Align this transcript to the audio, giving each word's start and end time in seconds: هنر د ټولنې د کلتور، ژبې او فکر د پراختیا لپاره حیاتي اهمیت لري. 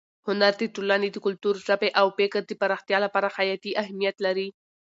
هنر 0.27 0.53
د 0.61 0.63
ټولنې 0.75 1.09
د 1.11 1.17
کلتور، 1.25 1.55
ژبې 1.67 1.89
او 1.99 2.07
فکر 2.17 2.41
د 2.47 2.51
پراختیا 2.61 2.97
لپاره 3.05 3.33
حیاتي 3.37 3.71
اهمیت 3.81 4.15
لري. 4.25 4.47